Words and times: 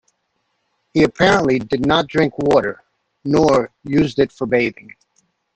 He 0.95 1.03
apparently 1.03 1.59
did 1.59 1.85
not 1.85 2.07
drink 2.07 2.33
water, 2.39 2.83
nor 3.23 3.69
use 3.83 4.17
it 4.17 4.31
for 4.31 4.47
bathing. 4.47 4.89